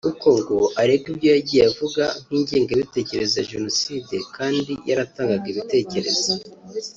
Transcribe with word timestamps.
kuko 0.07 0.27
ngo 0.39 0.57
aregwa 0.81 1.07
ibyo 1.13 1.27
yagiye 1.35 1.61
avuga 1.69 2.03
nk’ingengabitekerezo 2.25 3.33
ya 3.39 3.47
Jenoside 3.51 4.15
kandi 4.35 4.71
yaratanganga 4.89 5.47
ibitekerezo 5.53 6.31